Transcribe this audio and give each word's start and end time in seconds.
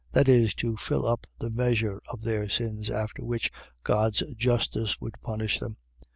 .That 0.13 0.27
is, 0.27 0.55
to 0.55 0.77
fill 0.77 1.05
up 1.05 1.27
the 1.37 1.51
measure 1.51 2.01
of 2.11 2.23
their 2.23 2.49
sins, 2.49 2.89
after 2.89 3.23
which 3.23 3.51
God's 3.83 4.23
justice 4.35 4.99
would 4.99 5.21
punish 5.21 5.59
them. 5.59 5.77